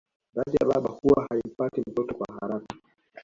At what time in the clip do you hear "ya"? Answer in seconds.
0.61-0.67